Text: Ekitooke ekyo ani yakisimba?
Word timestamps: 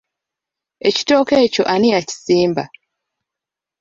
Ekitooke 0.87 1.35
ekyo 1.45 1.63
ani 1.73 1.87
yakisimba? 1.93 2.63